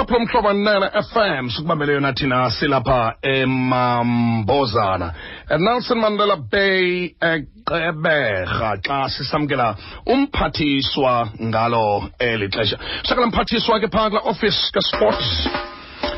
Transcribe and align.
kusapho 0.00 0.20
mhlobo 0.20 0.52
nene 0.52 0.90
FM 1.02 1.50
sikubambele 1.50 1.92
yona 1.92 2.12
thina 2.12 2.50
silapha 2.50 3.14
emambozana. 3.22 5.12
Nelson 5.58 5.98
Mandela 5.98 6.36
Bay 6.36 7.14
eqeberha 7.20 8.76
xa 8.82 9.08
sisamkela 9.08 9.76
umphathiswa 10.06 11.28
ngalo 11.42 12.10
eli 12.18 12.48
xesha. 12.48 12.78
Sakala 13.02 13.26
mphathiswa 13.26 13.80
ke 13.80 13.88
phaa 13.88 14.10
kula 14.10 14.22
office 14.24 14.70
ka-sports 14.72 15.48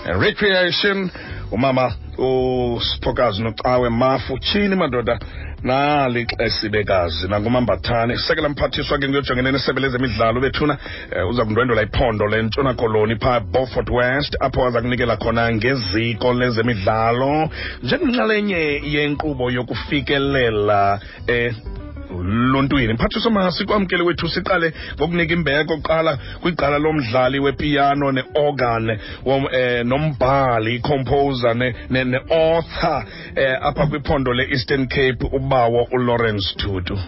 and 0.07 0.21
recreation 0.21 1.11
umama 1.53 1.95
usiphokazi 2.19 3.43
nocawe 3.43 3.89
mafu 3.91 4.39
tshini 4.39 4.77
madoda. 4.77 5.19
Nali 5.63 6.27
xesibekazi 6.27 7.29
nangumambathane. 7.29 8.17
Sekela 8.17 8.49
mphathiswa 8.49 8.99
ke 8.99 9.09
ngiyojongene 9.09 9.53
nesebe 9.53 9.81
lezemidlalo 9.81 10.41
bethuna 10.41 10.79
um 11.23 11.29
uza 11.31 11.45
kundwendwela 11.45 11.83
iphondo 11.83 12.27
lentshona 12.27 12.75
koloni 12.75 13.17
phaa 13.17 13.41
beaufort 13.41 13.91
west 13.91 14.37
apho 14.41 14.67
aza 14.67 14.81
kunikela 14.83 15.17
khona 15.17 15.53
ngeziko 15.53 16.33
lezemidlalo. 16.35 17.51
Njengenxalenye 17.83 18.83
yenkqubo 18.85 19.51
yokufikelela 19.51 21.01
um 21.29 21.82
luntwini 22.23 22.93
mphathiswa 22.93 23.31
masikwamkele 23.31 24.03
wethu 24.03 24.29
siqale 24.29 24.73
ngokunika 24.97 25.35
imbeko 25.35 25.77
kuqala 25.77 26.19
kwigqala 26.43 26.79
lomdlali 26.79 27.39
wepiyano 27.39 28.13
ne-organ 28.13 28.91
eh, 29.53 29.85
nombhali 29.87 30.79
composer 30.81 31.55
ne-author 31.91 33.05
ne, 33.35 33.43
eh, 33.43 33.59
apha 33.63 33.87
kwiphondo 33.87 34.33
le-eastern 34.33 34.87
cape 34.87 35.27
ubawo 35.33 35.87
ulawrence 35.93 36.55
tutu 36.57 36.99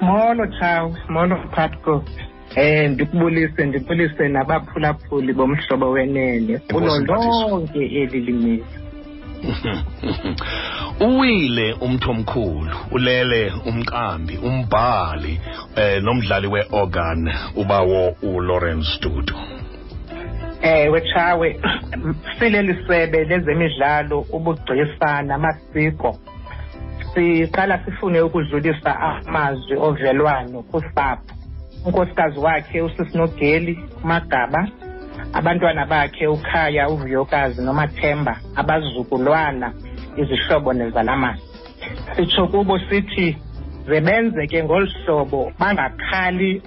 molo 0.00 0.46
chawu 0.46 0.96
molo 1.08 1.36
phatko 1.54 2.04
eh 2.56 2.90
ndikubulise 2.90 3.64
ndibulise 3.66 4.28
nabaphulaphuli 4.28 5.32
bomhlobo 5.32 5.90
wenene. 5.90 6.58
Kulo 6.58 6.98
lonke 6.98 7.78
eli 8.00 8.20
limeli 8.20 8.64
uwile 11.06 11.72
umntu 11.72 12.10
omkhulu 12.10 12.76
ulele 12.90 13.52
umqambi 13.66 14.38
umbhali 14.38 15.40
eh 15.76 16.02
nomdlali 16.02 16.46
weorgan 16.46 17.32
ubawo 17.56 18.16
uLawrence 18.22 19.00
Dudu. 19.00 19.34
Ewe 20.62 21.00
chawe 21.00 21.60
sileli 22.38 22.86
sebe 22.86 23.24
lezemidlalo 23.24 24.26
ubugcisa 24.32 25.22
namasiko. 25.22 26.18
Siqala 27.14 27.84
sifune 27.84 28.20
ukudlulisa 28.20 29.00
amazwi 29.00 29.76
ovelwano 29.76 30.62
kusapho. 30.62 31.34
Unkosikazi 31.86 32.38
wakhe 32.38 32.80
usisinogeli 32.82 33.78
umagaba 34.04 34.68
abantwana 35.32 35.86
bakhe 35.86 36.26
ukhaya 36.26 36.88
uvuyokazi 36.88 37.62
nomathemba 37.62 38.36
abazukulwana 38.56 39.72
izihlobo 40.16 40.72
nezalamane 40.72 41.40
sitsho 42.16 42.46
kubo 42.46 42.78
sithi 42.78 43.36
zebenze 43.86 44.46
ke 44.46 44.64
ngolu 44.64 44.86
hlobo 44.86 45.52
bangakhali 45.58 46.62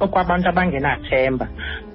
okwabantu 0.00 0.48
abangenathemba. 0.48 1.48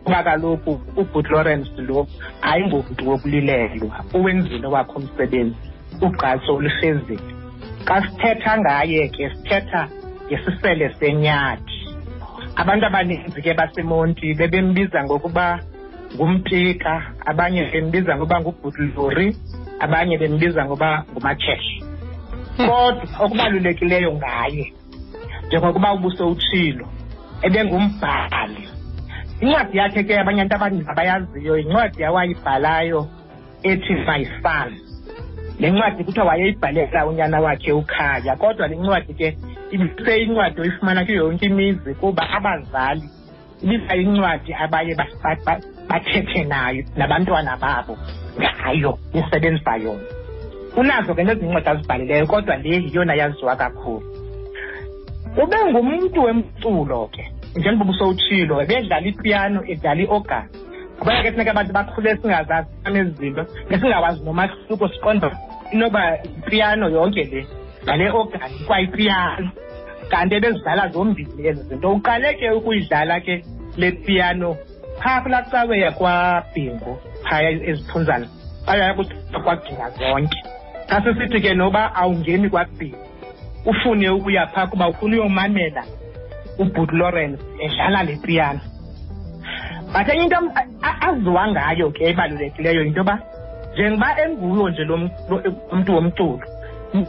Kuba 0.04 0.24
kaloku 0.24 0.80
ubut 0.96 1.30
lawrence 1.32 1.72
lo 1.88 2.08
ayingomntu 2.42 3.10
wokulilelwa 3.10 4.06
uwenzile 4.14 4.68
wakho 4.68 5.00
umsebenzi 5.00 5.58
ugqatso 6.02 6.56
oluhlezile. 6.56 7.34
Xa 7.88 8.02
sithetha 8.02 8.58
ngaye 8.58 9.08
ke 9.10 9.30
sithetha 9.30 9.88
ngesisele 10.28 10.94
senyathi. 11.00 11.80
Abantu 12.56 12.86
abaninzi 12.86 13.42
ke 13.42 13.54
basemonti 13.54 14.34
bebembiza 14.34 15.04
ngokuba 15.04 15.60
ngumpika 16.16 16.94
abanye 17.26 17.70
bembiza 17.72 18.18
ngoba 18.18 18.40
ngubhutlori 18.42 19.28
abanye 19.80 20.18
bembiza 20.18 20.66
ngoba 20.66 21.04
ngumakheshe 21.12 21.78
kodwa 22.58 23.06
okubalulekileyo 23.24 24.14
ngaye 24.14 24.74
njengokuba 25.48 25.94
ubuso 25.94 26.30
utshilo 26.30 26.88
ebengumbhali. 27.46 28.64
Incwadi 29.42 29.78
yakhe 29.78 30.04
ke 30.04 30.20
abanye 30.20 30.42
abantu 30.42 30.56
abaninzi 30.56 30.90
abayaziyo 30.90 31.54
yincwadi 31.58 32.04
awayibhalayo 32.04 33.02
ethi 33.64 33.94
my 34.08 34.24
son. 34.42 34.72
Le 35.60 35.72
ncwadi 35.72 36.04
kuthiwa 36.04 36.26
wayeyibhalela 36.26 37.08
unyana 37.08 37.40
wakhe 37.40 37.72
ukhaya 37.72 38.36
kodwa 38.36 38.68
le 38.68 38.76
ncwadi 38.76 39.14
ke 39.14 39.38
ibiseyincwadi 39.72 40.62
oyifumana 40.62 41.06
kuyo 41.06 41.18
yonke 41.18 41.46
imizi 41.46 41.94
kuba 42.00 42.24
abazali 42.30 43.10
ibisayincwadi 43.64 44.54
abaye 44.54 44.96
bathethe 45.90 46.44
nayo 46.44 46.84
nabantwana 46.98 47.58
babo. 47.58 47.98
Ngayo 48.40 49.00
isebenzisa 49.14 49.76
yona. 49.78 50.04
Unazo 50.78 51.16
ke 51.16 51.24
nezincwadi 51.24 51.70
azibhalileyo 51.70 52.28
kodwa 52.28 52.58
le 52.58 52.70
yiyona 52.70 53.14
yaziwa 53.16 53.56
kakhulu. 53.56 54.04
Ube 55.38 55.58
ngumntu 55.72 56.24
wemculo 56.24 57.10
ke 57.14 57.32
njengoba 57.56 57.92
usowutshilo 57.92 58.62
ebedlala 58.64 59.08
ipiano 59.08 59.60
edlala 59.72 60.02
i-organ. 60.02 60.46
Ngoba 60.98 61.24
ke 61.24 61.32
funeka 61.32 61.52
abantu 61.52 61.74
bakhule 61.74 62.18
singazazi 62.18 62.70
ezi 62.86 63.12
zinto 63.20 63.44
ngesingawazi 63.68 64.24
nomahluko 64.24 64.88
siqonda 64.88 65.32
inoba 65.72 66.02
ipiano 66.24 66.90
yonke 66.90 67.24
le 67.24 67.48
ngale 67.84 68.10
organ 68.12 68.52
kwayipiano. 68.68 69.50
Kanti 70.10 70.36
ebezidlala 70.36 70.88
zombini 70.88 71.48
ezi 71.48 71.64
zinto 71.70 71.92
uqale 71.92 72.34
ke 72.40 72.52
ukuyidlala 72.52 73.20
ke 73.20 73.44
le 73.78 73.92
piano 73.92 74.58
phaa 75.00 75.22
kulaa 75.22 75.42
cawe 75.42 75.80
yakwabhingo 75.80 77.02
phaya 77.24 77.50
eziphunzana 77.50 78.28
aya 78.68 78.94
kuthiwa 78.94 79.42
kwagcina 79.44 79.90
zonke. 79.90 80.40
Xa 80.90 81.02
sisithi 81.04 81.42
ke 81.42 81.54
noba 81.54 81.96
awungeni 81.96 82.50
kwabhingo 82.50 82.98
ufune 83.66 84.10
ukuya 84.10 84.48
phaa 84.48 84.68
kuba 84.68 84.90
ufuna 84.90 85.16
uyomamela 85.16 85.84
ubut 86.60 86.92
lawrence 86.94 87.44
edlala 87.60 88.04
le 88.04 88.16
piano. 88.16 88.60
But 89.94 90.08
enye 90.10 90.24
into 90.24 90.38
aziwa 90.82 91.48
ngayo 91.48 91.92
ke 91.92 92.04
ebalulekileyo 92.10 92.84
yinto 92.84 93.00
yoba 93.00 93.20
njengoba 93.74 94.22
enguyo 94.22 94.70
nje 94.70 94.84
lo 94.84 94.98
mntu 95.72 95.96
womculo 95.96 96.42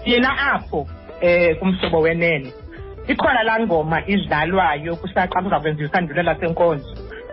yena 0.04 0.52
apho 0.52 0.86
um 1.22 1.54
kumhlobo 1.58 2.00
wenene 2.00 2.52
ikhona 3.08 3.42
laa 3.42 3.60
ngoma 3.60 4.06
idlalwayo 4.06 4.96
kusaxa 4.96 5.42
kuza 5.42 5.60
kwenziwa 5.60 5.88
isandulelo 5.88 6.30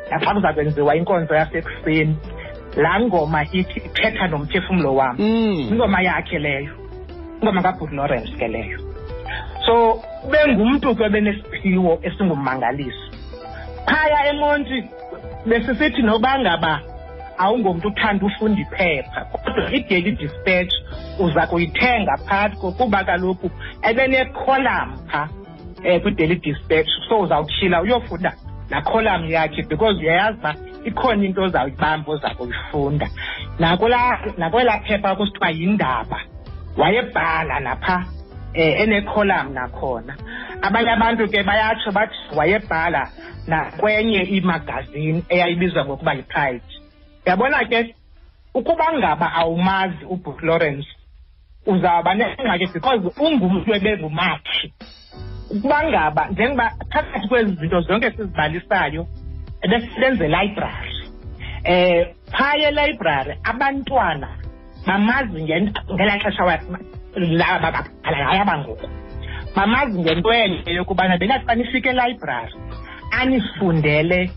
lasenkonzo 0.09 0.11
naxa 0.11 0.33
kuza 0.33 0.53
kwenziwa 0.53 0.95
inkonzo 0.95 1.35
yasekuseni 1.35 2.17
laa 2.75 2.99
ngoma 2.99 3.43
ithi 3.43 3.79
ithetha 3.79 4.27
nomphefumlo 4.27 4.95
wam 4.95 5.15
ingoma 5.19 6.01
yakhe 6.01 6.39
leyo 6.39 6.73
ingoma 7.41 7.61
kabut 7.61 7.91
lawrence 7.91 8.31
ke 8.37 8.47
leyo. 8.47 8.79
So 9.65 10.03
bengumntu 10.31 10.95
ke 10.95 11.09
benesiphiwo 11.09 11.99
esingummangaliso 12.03 13.11
phaya 13.85 14.29
emonti 14.29 14.83
besisithi 15.45 16.01
noba 16.01 16.39
ngaba 16.39 16.81
awungomntu 17.37 17.87
uthanda 17.87 18.25
ufunda 18.25 18.61
iphepha 18.61 19.25
kodwa 19.25 19.71
i-daily 19.71 20.11
dispatch 20.11 20.73
uza 21.19 21.47
kuyithenga 21.47 22.17
phakathi 22.17 22.55
kuba 22.55 23.03
kaloku 23.03 23.51
ebenekholam 23.81 24.97
phaa 25.07 25.29
um 25.85 25.99
kwi-daily 25.99 26.35
dispatch. 26.35 26.89
So 27.09 27.19
uzawutshila 27.19 27.81
uyofunda 27.81 28.33
laa 28.69 28.81
kholam 28.81 29.29
yakhe 29.29 29.61
because 29.69 29.97
uyayazi 29.99 30.37
uba 30.37 30.55
ikhona 30.85 31.25
into 31.25 31.41
ozawuyibamba 31.41 32.11
oza 32.11 32.29
kuyifunda 32.29 33.09
nakwelaa 34.37 34.79
phepha 34.87 35.15
kusithiwa 35.15 35.49
yindaba 35.49 36.19
wayebhala 36.77 37.59
naphaa 37.59 38.05
um 38.55 38.61
enekholam 38.61 39.53
nakhona. 39.53 40.15
Abanye 40.61 40.91
abantu 40.91 41.27
ke 41.27 41.43
bayatsho 41.43 41.91
bathi 41.91 42.15
wayebhala 42.35 43.09
nakwenye 43.47 44.21
imagazini 44.21 45.23
eyayibizwa 45.29 45.85
ngokuba 45.85 46.13
yi-pride. 46.13 46.63
Uyabona 47.25 47.65
ke 47.65 47.95
ukuba 48.53 48.93
ngaba 48.93 49.33
awumazi 49.33 50.05
ubut 50.05 50.43
lawrence 50.43 50.87
uzawuba 51.65 52.13
nengxaki 52.15 52.67
because 52.73 53.01
ungumntu 53.19 53.73
ebengumakhi. 53.75 54.73
Ukuba 55.53 55.83
ngaba 55.83 56.27
njengoba 56.31 56.71
phakathi 56.91 57.27
kwezi 57.27 57.55
zinto 57.55 57.81
zonke 57.81 58.11
sizibalisayo 58.11 59.07
ebesebenza 59.61 60.25
elayibrari 60.25 60.93
um 61.71 62.05
phaya 62.31 62.67
elayibrari 62.69 63.33
abantwana 63.43 64.29
bamazi 64.87 65.43
ngelaa 65.43 66.19
xesha 66.23 66.43
babhala 67.63 68.41
abangoku 68.41 68.87
bamazi 69.55 69.99
ngento 69.99 70.33
enye 70.33 70.73
yokubana 70.77 71.17
bengathi 71.17 71.45
xa 71.45 71.55
nifike 71.55 71.89
elayibrari 71.89 72.55
anifundele 73.19 74.31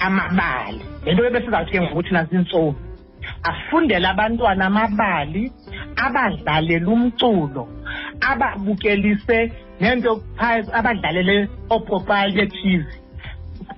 amabali. 0.00 0.80
Le 1.04 1.12
nto 1.12 1.22
bebesizawuthi 1.22 1.72
ke 1.72 1.80
ngokuthi 1.80 2.12
nazintsomi 2.14 2.78
afundele 3.42 4.08
abantwana 4.08 4.66
amabali 4.66 5.52
abadlalela 5.96 6.88
umculo 6.88 7.68
ababukelise 8.20 9.52
nento 9.80 10.22
abadlalele 10.78 11.48
oopopayi 11.70 12.32
bethivi 12.32 12.94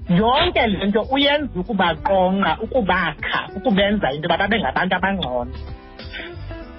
yonke 0.09 0.67
le 0.67 0.87
nto 0.87 1.03
uyenza 1.15 1.61
ukubaqonqa 1.61 2.59
ukubakha 2.65 3.41
ukubenza 3.57 4.13
into 4.13 4.27
yoba 4.29 4.39
babe 4.39 4.61
ngabantu 4.61 4.95
abangcono. 4.97 5.53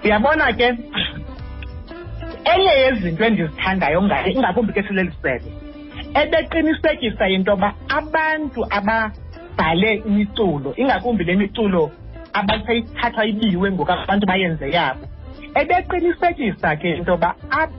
Uyabona 0.04 0.54
ke 0.54 0.68
enye 2.52 2.74
yezinto 2.82 3.24
endizithandayo 3.26 4.02
ngayo 4.04 4.28
ingakumbi 4.28 4.74
ke 4.74 4.84
sileli 4.84 5.12
sebe 5.22 5.50
ebeqinisekisa 6.20 7.30
into 7.30 7.52
yoba 7.52 7.70
abantu 7.88 8.62
ababhale 8.78 9.92
imiculo 10.08 10.76
ingakumbi 10.76 11.24
le 11.24 11.36
miculo 11.36 11.92
abaseyithathwa 12.34 13.26
ibiwe 13.26 13.72
ngoku 13.72 13.92
abantu 13.92 14.26
bayenze 14.28 14.68
yabo 14.70 15.06
ebeqinisekisa 15.56 16.76
ke 16.76 16.98
into 16.98 17.12
yoba 17.12 17.36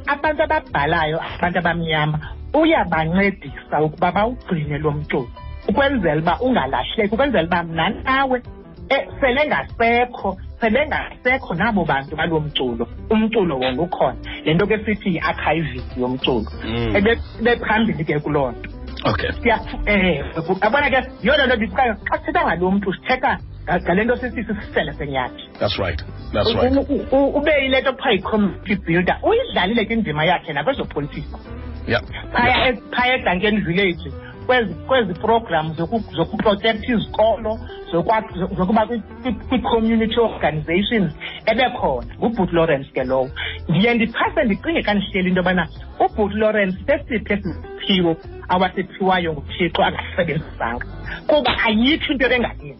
abantu 0.06 0.42
ababhalayo 0.42 1.18
abantu 1.18 1.58
abamnyama 1.58 2.18
uyabancedisa 2.54 3.82
ukuba 3.82 4.12
bawugcine 4.12 4.78
lo 4.78 4.90
mculo 4.90 5.28
ukwenzela 5.68 6.20
uba 6.20 6.40
ungalahleki 6.40 7.14
ukwenzela 7.14 7.46
uba 7.46 7.62
mna 7.62 7.88
nawe 7.88 8.42
eh, 8.88 9.08
sele 9.20 9.46
ngasekho 9.46 10.36
sebengasekho 10.60 11.54
nabo 11.54 11.84
bantu 11.84 12.16
balo 12.16 12.40
mculo 12.40 12.88
umculo 13.10 13.58
wona 13.58 13.82
ukhona. 13.82 14.16
Le 14.44 14.54
nto 14.54 14.66
ke 14.66 14.78
sithi 14.78 15.08
yi-archiving 15.14 15.88
yomculo. 15.96 16.50
Mm. 16.64 16.96
ebephambili 16.96 18.04
ke 18.04 18.18
kuloo 18.20 18.50
nto. 18.50 18.70
Okay. 19.04 19.30
Um 19.44 20.56
abona 20.60 20.90
ke 20.90 21.00
yiyona 21.22 21.46
nto 21.46 21.56
ndithayo 21.56 21.94
xa 21.94 22.18
sithetha 22.18 22.44
ngalo 22.44 22.70
mntu 22.70 22.92
sithetha 22.92 23.38
ngale 23.68 24.04
nto 24.04 24.16
sithi 24.16 24.44
sisisele 24.44 24.92
senyathi 24.92 25.42
that's 25.58 25.78
right. 25.78 26.04
That's 26.32 26.54
right. 26.54 26.72
U- 26.76 26.80
u- 26.94 27.06
u- 27.18 27.28
ube 27.38 27.52
yile 27.62 27.80
nto 27.80 27.92
kuthiwa 27.92 28.12
yi-community 28.12 28.74
builder. 28.76 29.18
Uyidlalile 29.22 29.84
ke 29.84 29.92
indima 29.94 30.24
yakhe 30.24 30.52
nakwezopolitiko 30.52 31.40
yeah. 31.88 32.02
Phaya 32.32 32.68
e- 32.68 32.82
phaya 32.90 33.14
eduncan 33.14 33.64
village 33.64 34.10
kwezi 34.46 34.74
kwezi 34.74 35.14
program 35.14 35.66
zoku- 35.72 36.14
zokuprotect 36.16 36.88
izikolo 36.88 37.58
zokwa- 37.92 38.32
zo- 38.38 38.54
zokuba 38.56 38.82
kwi- 38.86 39.02
kwi- 39.22 39.48
kwi-community 39.48 40.20
organizations 40.20 41.12
ebekhona. 41.46 42.14
Ngubut 42.18 42.52
lawrence 42.52 42.90
ke 42.92 43.04
lowo. 43.04 43.30
Ndiye 43.68 43.94
ndiphase 43.94 44.44
ndicinge 44.44 44.82
xa 44.82 44.94
ndihleli 44.94 45.28
into 45.28 45.40
yobana 45.40 45.68
ubut 46.00 46.34
lawrence 46.34 46.78
sesiphi 46.86 47.32
esiphiwo 47.32 48.16
awasiphiwayo 48.48 49.32
nguthixo 49.32 49.82
angasebenzisanga. 49.84 50.86
Kuba 51.26 51.58
ayikho 51.64 52.12
into 52.12 52.26
ebengayini 52.26 52.78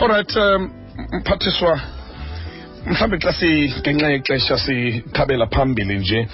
alright 0.00 0.36
um 0.36 0.70
mphathiswa 1.12 1.80
mhlawumbi 2.86 3.18
xa 3.18 3.32
ngenxa 3.92 4.10
yexesha 4.10 4.58
sikhabela 4.58 5.46
phambili 5.46 5.98
nje 5.98 6.28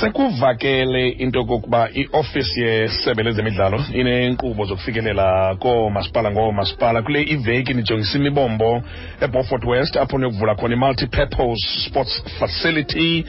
sekuvakele 0.00 1.08
into 1.08 1.44
kokuba 1.44 1.88
iofisi 1.94 2.60
yesebe 2.62 3.22
lezemidlalo 3.22 3.84
inenkqubo 3.94 4.64
zokufikelela 4.64 5.56
koomasipala 5.58 6.30
ngoomasipala. 6.30 7.02
Kule 7.02 7.22
iveki 7.22 7.74
nijongisa 7.74 8.18
imibombo 8.18 8.82
ebofort 9.20 9.64
west 9.64 9.96
apho 9.96 10.18
niyokuvula 10.18 10.54
khona 10.54 10.74
i-multi-purpose 10.74 11.66
sports 11.86 12.22
facility 12.38 13.24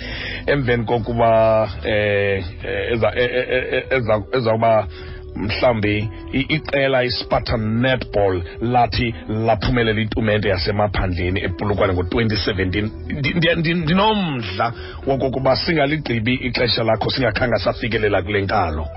emveni 0.45 0.83
kokuba 0.85 1.69
eh 1.83 2.43
eh, 2.63 2.91
eza- 2.93 3.13
eh, 3.15 3.29
eza, 3.31 3.85
eza, 3.89 3.95
eza- 3.95 4.37
ezawuba 4.37 4.87
mhlambi 5.35 6.09
iqela 6.33 7.03
ispartan 7.03 7.81
netball 7.81 8.41
lathi 8.61 9.13
laphumelela 9.27 10.01
itumente 10.01 10.49
yasemaphandleni 10.49 11.39
epulukwane 11.43 11.93
ngo-2017 11.93 12.89
Ndi- 13.09 13.33
ndi- 13.39 13.55
ndi- 13.55 13.73
ndinomdla 13.83 14.73
wokokuba 15.07 15.55
singaligqibi 15.55 16.33
ixesha 16.33 16.83
lakho 16.83 17.09
singakhange 17.09 17.57
safikelela 17.57 18.21
kule 18.21 18.41
nkalo. 18.41 18.87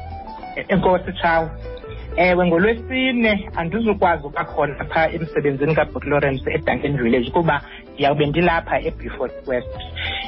Enkosi 0.68 1.12
tshawo 1.12 1.50
ewe 2.16 2.46
ngolwesine 2.46 3.50
andizukwazi 3.56 4.26
uba 4.26 4.44
khona 4.44 4.84
phaa 4.84 5.08
emsebenzini 5.08 5.74
kabut 5.74 6.04
lawrence 6.04 6.50
eduncan 6.50 6.96
village 6.96 7.30
kuba 7.30 7.60
ndiyawube 7.94 8.26
ndilapha 8.26 8.80
ebefort 8.80 9.32
west. 9.48 9.68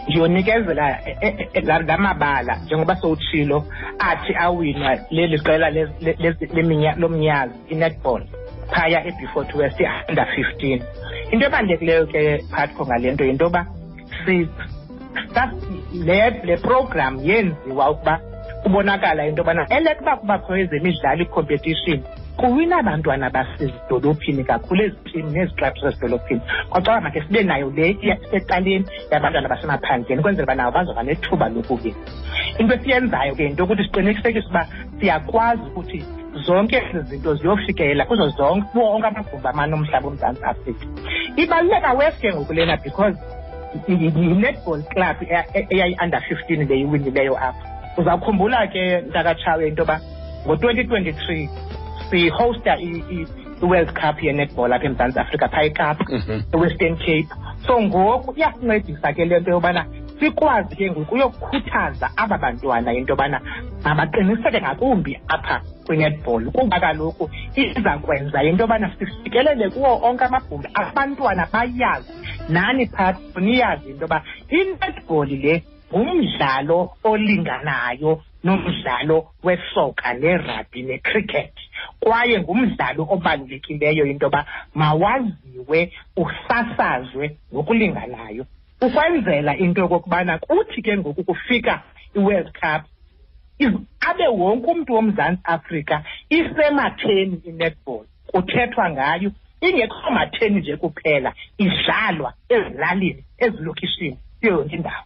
Ndiyonikezela 0.09 1.01
e- 1.09 1.17
e- 1.21 1.49
e- 1.53 1.61
la 1.61 1.79
la 1.79 1.99
mabala 1.99 2.57
njengoba 2.65 2.97
sowutshilo 2.97 3.65
athi 3.99 4.35
awinwa 4.35 4.99
leli 5.11 5.39
qela 5.39 5.71
le- 5.71 5.89
le- 6.01 6.17
le- 6.19 6.37
leminya- 6.55 6.97
lomnyazi 6.99 7.55
inetball 7.69 8.23
phaya 8.71 9.07
ebefort 9.07 9.55
west 9.55 9.81
i-under 9.81 10.27
fifteen. 10.37 10.83
Into 11.31 11.47
ebalulekileyo 11.47 12.07
ke 12.07 12.39
phatho 12.51 12.87
ngale 12.87 13.13
nto 13.13 13.25
yinto 13.25 13.45
yoba 13.45 13.67
si- 14.27 14.49
sa- 15.35 15.53
le 15.95 16.31
le 16.45 16.57
program 16.57 17.19
yenziwa 17.25 17.91
ukuba 17.91 18.21
kubonakala 18.67 19.27
into 19.27 19.43
yobana 19.43 19.67
elekuba 19.71 20.17
kubakho 20.17 20.57
ezemidlalo 20.57 21.23
icompetition 21.23 22.03
kuwina 22.37 22.77
abantwana 22.79 23.31
basezidolophini 23.31 24.45
kakhulu 24.45 24.83
ezitini 24.83 25.31
neziklabhu 25.31 25.81
zezidolophini 25.81 26.41
kwacawa 26.71 27.01
makhe 27.01 27.21
sibe 27.23 27.43
nayo 27.43 27.71
le 27.71 27.97
iya- 28.03 28.19
isecaleni 28.27 28.85
yabantwana 29.11 29.49
basemaphandleni 29.49 30.21
ukwenzela 30.21 30.45
uba 30.45 30.55
nabo 30.55 30.71
bazoba 30.73 31.03
nethuba 31.03 31.49
lokuwina 31.49 31.97
into 32.59 32.75
esiyenzayo 32.75 33.35
ke 33.35 33.43
yinto 33.45 33.63
yokuthi 33.63 33.85
siqinisekise 33.85 34.49
uba 34.51 34.67
siyakwazi 35.01 35.63
ukuthi 35.63 36.05
zonke 36.47 36.77
ezi 36.77 37.01
zinto 37.09 37.35
ziyofikelela 37.35 38.05
kuzo 38.05 38.29
zonke 38.29 38.67
kuwo 38.73 38.95
onke 38.95 39.07
amagumbi 39.07 39.49
amane 39.49 39.75
omhlaba 39.75 40.09
omzantsi 40.09 40.45
afrika 40.45 40.87
ibaluleka 41.37 41.93
west 41.93 42.21
ke 42.21 42.33
ngoku 42.35 42.53
lena 42.53 42.77
because 42.77 43.17
yi-netball 43.89 44.83
club 44.83 45.17
eya- 45.23 45.47
e- 45.55 45.67
eyayi-under 45.71 46.21
fifteen 46.29 46.69
leyiwinileyo 46.69 47.37
apha 47.37 47.76
uzawukhumbula 47.97 48.67
ke 48.67 49.01
ntakatshawe 49.09 49.69
into 49.69 49.83
yoba 49.83 50.01
ngo-twenty 50.47 50.85
twenty-three 50.85 51.49
sihosta 52.11 52.77
i- 52.79 53.05
i- 53.11 53.27
i-world 53.63 53.93
cup 53.93 54.23
ye-netball 54.23 54.73
apha 54.73 54.85
emzantsi 54.87 55.19
afrika 55.19 55.49
phaa 55.49 55.63
ekapa 55.63 56.05
Mhm. 56.09 56.43
e-western 56.55 56.97
cape 56.97 57.29
so 57.67 57.81
ngoku 57.83 58.35
iyasincedisa 58.37 59.13
ke 59.13 59.25
le 59.25 59.41
nto 59.41 59.51
yobana 59.51 59.85
sikwazi 60.21 60.77
ke 60.77 60.91
ngoku 60.91 61.15
uyokukhuthaza 61.15 62.11
aba 62.17 62.39
bantwana 62.39 62.93
into 62.93 63.13
yobana 63.13 63.41
mabaqiniseke 63.85 64.61
ngakumbi 64.61 65.19
apha 65.29 65.61
kwi-netball 65.87 66.45
kuba 66.53 66.81
kaloku 66.81 67.31
iza 67.57 67.99
kwenza 67.99 68.43
into 68.45 68.63
yobana 68.63 68.91
sifikelele 68.99 69.71
kuwo 69.71 70.01
onke 70.05 70.25
amagumbi 70.25 70.69
abantwana 70.75 71.47
bayazi 71.53 72.13
nani 72.49 72.87
phathi 72.87 73.41
niyazi 73.41 73.91
into 73.91 74.05
yoba 74.05 74.23
i-netball 74.51 75.29
le 75.29 75.63
ngumdlalo 75.97 76.91
olinganayo 77.05 78.23
nomdlalo 78.45 79.27
wesoka 79.43 80.15
nerabhi 80.15 80.83
necricket. 80.83 81.53
Kwaye 82.01 82.41
ngumdlalo 82.41 83.07
obalulekileyo 83.11 84.07
into 84.07 84.27
yoba 84.27 84.47
mawaziwe 84.75 85.93
usasazwe 86.17 87.37
ngokulinganayo. 87.55 88.47
Ukwenzela 88.81 89.57
into 89.57 89.81
yokokubana 89.81 90.39
kuthi 90.39 90.83
ke 90.83 90.97
ngoku 90.97 91.25
kufika 91.25 91.83
i-world 92.17 92.53
cup 92.53 92.83
iz- 93.59 93.81
abe 94.01 94.27
wonke 94.29 94.67
umntu 94.71 94.93
womzantsi 94.95 95.43
afrika 95.45 96.05
isematheni 96.29 97.41
i-netball 97.45 98.05
kuthethwa 98.27 98.91
ngayo 98.91 99.31
ingekho 99.61 100.11
matheni 100.11 100.61
nje 100.61 100.77
kuphela 100.77 101.33
idlalwa 101.59 102.33
ezilalini 102.49 103.25
ezilokishini 103.39 104.19
kuyo 104.41 104.53
yonke 104.53 104.77
indawo. 104.77 105.05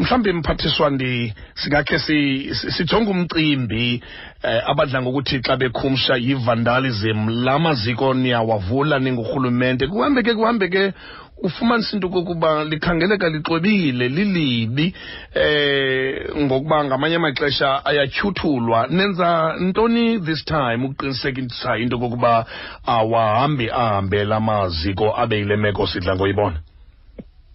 Mhlawumbi 0.00 0.32
mphathiswa 0.32 0.90
ndi 0.90 1.34
singakhe 1.54 1.98
si- 1.98 2.54
si- 2.54 2.70
sijonge 2.72 3.10
umcimbi 3.10 4.02
eh, 4.42 4.62
abadla 4.70 5.02
ngokuthi 5.02 5.40
xa 5.40 5.56
bekhumsha 5.56 6.16
yi-vandalism 6.16 7.28
la 7.44 7.58
maziko 7.58 8.14
niyawavula 8.14 8.98
ningurhulumente. 8.98 9.86
Kuhambe 9.86 10.22
ke 10.22 10.34
kuhambe 10.34 10.68
ke 10.68 10.92
ufumanisa 11.42 11.96
into 11.96 12.08
kokuba 12.08 12.64
likhangeleka 12.64 13.28
lixwebile 13.28 14.08
lilibi 14.08 14.94
eh 15.34 16.30
ngokuba 16.36 16.84
ngamanye 16.84 17.16
amaxesha 17.16 17.84
ayatyhuthulwa. 17.84 18.86
Nenza 18.90 19.56
ntoni 19.60 20.18
this 20.20 20.44
time 20.44 20.84
ukuqinisekisa 20.84 21.76
into 21.78 21.98
kokuba 21.98 22.46
awahambi 22.86 23.70
ahambe 23.70 24.24
la 24.24 24.40
maziko 24.40 25.14
abe 25.16 25.36
yile 25.38 25.56
meko 25.56 25.86
sidla 25.86 26.16
ngoyibona? 26.16 26.60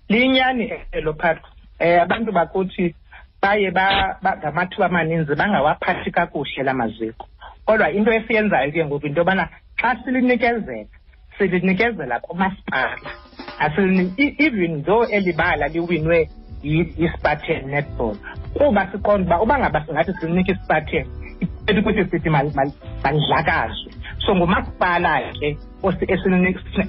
Liyinyani 0.09 0.71
elo 0.91 1.13
phatho 1.13 1.47
um 1.79 1.99
abantu 2.01 2.31
bakuthi 2.31 2.95
baye 3.41 3.71
ba- 3.71 4.17
ba- 4.21 4.37
ngamathuba 4.37 4.85
amaninzi 4.85 5.35
bangawaphathi 5.35 6.11
kakuhle 6.11 6.63
la 6.63 6.73
maziko. 6.73 7.27
Kodwa 7.65 7.91
into 7.91 8.11
esiyenzayo 8.11 8.71
ke 8.71 8.85
ngoku 8.85 9.07
into 9.07 9.21
yobana 9.21 9.49
xa 9.81 9.95
silinikezela 10.03 10.85
silinikezela 11.37 12.19
kumasipala 12.19 13.09
Asilini- 13.59 14.11
e- 14.17 14.35
even 14.39 14.83
though 14.83 15.03
eli 15.11 15.31
bala 15.33 15.67
liwinwe 15.67 16.29
yi- 16.63 16.93
yi-spartan 16.97 17.67
netball 17.71 18.15
kuba 18.53 18.87
siqonda 18.91 19.35
uba 19.39 19.41
uba 19.43 19.59
ngaba 19.59 19.85
singathi 19.85 20.13
silinike 20.19 20.51
ispartan 20.51 21.05
ithethi 21.39 21.79
ukuthi 21.79 22.03
sithi 22.11 22.29
mal- 22.29 22.51
mal- 22.55 22.75
mandlakazwe. 23.03 23.91
So 24.25 24.35
ngumasipala 24.35 25.33
ke 25.39 25.57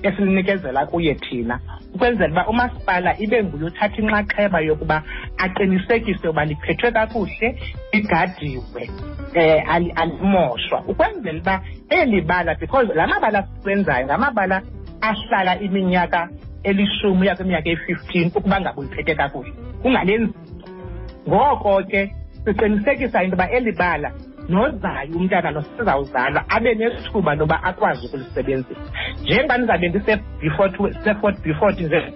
esilinikezela 0.02 0.87
kuye 0.87 1.14
thina 1.14 1.61
ukwenzela 1.95 2.33
uba 2.33 2.49
umasipala 2.49 3.19
ibe 3.19 3.45
nguye 3.45 3.64
uthatha 3.64 3.97
inxaxheba 3.97 4.61
yokuba 4.61 5.02
aqinisekise 5.38 6.28
uba 6.28 6.45
liphethwe 6.45 6.90
kakuhle 6.90 7.49
ligadiwe 7.93 8.90
um 9.37 9.90
alimoshwa. 9.97 10.85
Ukwenzela 10.88 11.38
uba 11.38 11.62
eli 11.90 12.21
bala 12.21 12.55
because 12.55 12.88
la 12.95 13.07
mabala 13.07 13.49
siwenzayo 13.62 14.07
ngamabala 14.07 14.62
ahlala 15.00 15.61
iminyaka 15.61 16.28
elishumi 16.62 17.21
uya 17.21 17.37
kwiminyaka 17.37 17.69
eyi-fifteen 17.69 18.31
ukuba 18.35 18.61
ngabe 18.61 18.81
uliphethe 18.81 19.14
kakuhle. 19.14 19.52
Kungalenzi 19.83 20.35
ngoko 21.28 21.83
ke 21.83 22.12
siqinisekisa 22.45 23.25
into 23.25 23.37
yoba 23.37 23.50
eli 23.50 23.73
bala 23.73 24.12
nozayo 24.48 25.16
umntana 25.16 25.50
nosizawuzalwa 25.50 26.44
abe 26.48 26.74
nethuba 26.74 27.34
loba 27.34 27.62
akwazi 27.62 28.06
ukulisebenzisa. 28.06 28.80
Njengoba 29.22 29.58
ndizawube 29.58 29.88
ndisefort 29.88 31.36
befort 31.44 31.80
nje 31.80 32.12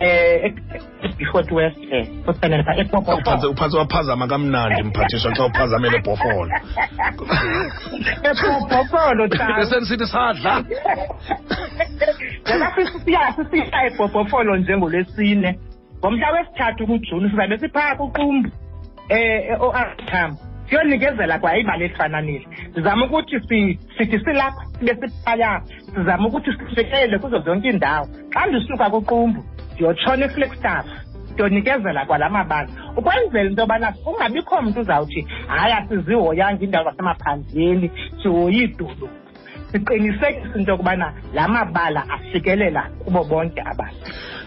um 0.00 1.14
befort 1.18 1.50
west 1.52 1.78
um 1.78 2.22
kusibhenele 2.24 2.62
phaa 2.62 2.72
Uphanze 2.72 2.80
epopopo 2.80 3.50
uphanze 3.50 3.78
waphazama 3.78 4.26
kamnandi 4.26 4.82
mphathiswa 4.88 5.32
xa 5.32 5.46
uphazamele 5.46 5.98
bhofolo 5.98 6.50
epopopholo 8.30 9.28
besendisithi 9.56 10.06
sadla. 10.12 10.64
Ngoba 12.48 12.74
sisiya 12.74 13.32
sisiya 13.36 13.86
ebhobhofolo 13.86 14.56
njengolwesine. 14.56 15.58
Ngomhla 15.98 16.32
wesithathu 16.32 16.86
kujuni 16.86 17.30
sizabe 17.30 17.58
siphaa 17.58 17.94
kuqumbu 17.96 18.50
um 19.10 19.60
oartam 19.60 20.36
siyonikezela 20.68 21.38
kwa 21.38 21.58
ibali 21.58 21.84
elifananile 21.84 22.46
sizama 22.74 23.06
ukuthi 23.06 23.40
si- 23.48 23.78
sithi 23.98 24.18
silapha 24.24 24.64
sibe 24.78 24.94
siphaya. 25.08 25.62
Sizama 25.94 26.28
ukuthi 26.28 26.50
sifikelele 26.52 27.18
kuzo 27.18 27.38
zonke 27.38 27.68
iindawo. 27.68 28.08
Xa 28.34 28.46
ndisuka 28.46 28.90
kuqumbu 28.90 29.44
ndiyotshona 29.74 30.24
eflagstaff 30.26 30.86
ndiyonikezela 31.32 32.06
kwala 32.06 32.30
mabala 32.30 32.68
ukwenzela 32.96 33.50
into 33.50 33.60
yobana 33.62 33.92
kungabikho 33.92 34.62
mntu 34.62 34.80
uzawuthi 34.80 35.26
hayi 35.46 35.72
asizihoyanga 35.72 36.62
iindawo 36.62 36.84
zasemaphandleni 36.90 37.90
sihoye 38.22 38.56
iidolophu. 38.56 39.08
Siqinisekise 39.72 40.58
into 40.58 40.70
yokubana 40.72 41.12
la 41.34 41.48
mabala 41.48 42.04
afikelela 42.10 42.82
kubo 43.04 43.24
bonke 43.24 43.60
abantu 43.60 43.96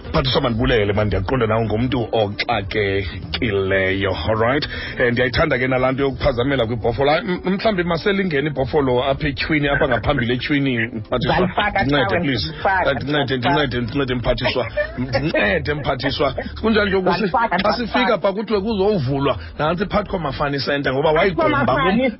mphathiswa 0.09 0.41
mandibulele 0.41 0.93
man 0.93 1.07
ndiyaqonda 1.07 1.47
nawe 1.47 1.65
ngumntu 1.65 2.07
oxakekileyo 2.11 4.15
allright 4.29 4.67
um 4.99 5.09
ndiyayithanda 5.11 5.57
ke 5.57 5.67
nalaa 5.67 5.91
nto 5.91 6.03
yokuphazamela 6.03 6.65
kwibhofolo 6.65 7.11
mhlawumbi 7.45 7.83
maselingene 7.83 8.47
ibhofolo 8.47 9.03
apha 9.03 9.27
etyhwini 9.27 9.67
apha 9.67 9.87
ngaphambili 9.87 10.33
etyhwini 10.33 10.77
mphathiswa 10.87 11.35
Ndizalifaka, 11.37 11.83
ndincede 11.83 12.05
Tawe, 12.09 12.21
please. 12.21 12.53
ndincede 12.95 13.37
ndincede 13.37 13.81
ndincede 13.81 14.15
mphathiswa. 14.15 14.67
Ndincede 14.97 15.73
mphathiswa. 15.73 16.35
Kunjani 16.61 16.89
njengoku 16.89 17.27
xa 17.63 17.73
sifika 17.73 18.17
pha 18.17 18.33
kuthiwe 18.33 18.61
kuzovulwa 18.61 19.37
nantsi 19.59 19.85
phakathi 19.85 20.17
mafani 20.17 20.59
center 20.59 20.93
ngoba 20.93 21.11
ground. 21.11 21.37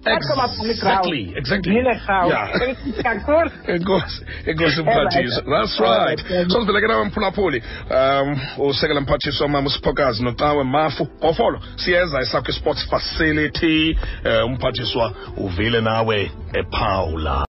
exactly 0.06 1.34
exactly. 1.36 1.76
Yeah. 1.76 2.50
Enkosi 3.68 4.26
enkosi 4.46 4.82
mphathiswa. 4.82 5.44
That's 5.44 5.80
right 5.80 6.48
sozibeleke 6.48 6.88
nawe 6.88 7.06
mphulaphuli 7.06 7.64
um 7.92 8.40
usekela 8.58 9.02
mphathiswa 9.02 9.48
mama 9.48 9.68
usiphokazi 9.68 10.24
nocawe 10.24 10.64
mafu 10.64 11.08
bhofolo 11.22 11.60
siyeza 11.76 12.22
esakho 12.22 12.52
sports 12.52 12.90
facility. 12.90 13.98
Um 14.26 14.58
umphathiswa 14.58 15.14
uvile 15.38 15.82
nawe 15.82 16.32
ephawula 16.54 17.46